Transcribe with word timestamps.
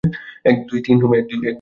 এক, 0.45 0.57
দুই, 0.67 0.79
তিন, 0.85 0.97
হোম! 1.01 1.11